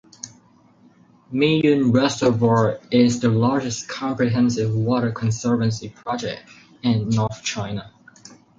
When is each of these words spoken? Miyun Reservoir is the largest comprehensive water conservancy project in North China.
Miyun 1.31 1.93
Reservoir 1.93 2.79
is 2.89 3.19
the 3.19 3.29
largest 3.29 3.87
comprehensive 3.87 4.73
water 4.73 5.11
conservancy 5.11 5.89
project 5.89 6.41
in 6.81 7.07
North 7.09 7.43
China. 7.43 7.93